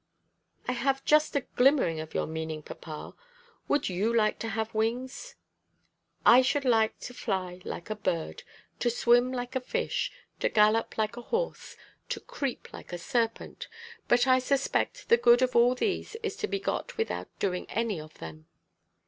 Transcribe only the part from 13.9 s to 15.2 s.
but I suspect the